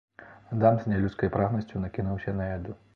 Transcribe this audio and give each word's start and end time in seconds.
Адам 0.55 0.79
з 0.79 0.89
нялюдскай 0.93 1.33
прагнасцю 1.37 1.85
накінуўся 1.87 2.39
на 2.43 2.53
яду. 2.55 2.83